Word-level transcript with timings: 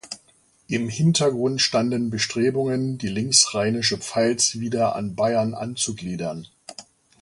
Im 0.67 0.89
Hintergrund 0.89 1.61
standen 1.61 2.09
Bestrebungen, 2.09 2.97
die 2.97 3.07
linksrheinische 3.07 3.99
Pfalz 3.99 4.55
wieder 4.55 4.95
an 4.95 5.13
Bayern 5.13 5.53
anzugliedern. 5.53 6.47